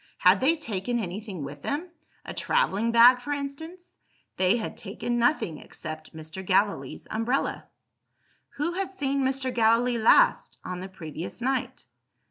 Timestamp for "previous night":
10.89-11.85